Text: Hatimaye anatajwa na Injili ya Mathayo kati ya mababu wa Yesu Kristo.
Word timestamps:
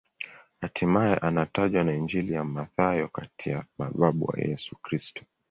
Hatimaye 0.61 1.17
anatajwa 1.17 1.83
na 1.83 1.93
Injili 1.93 2.33
ya 2.33 2.43
Mathayo 2.43 3.07
kati 3.07 3.49
ya 3.49 3.65
mababu 3.77 4.25
wa 4.25 4.39
Yesu 4.39 4.75
Kristo. 4.81 5.23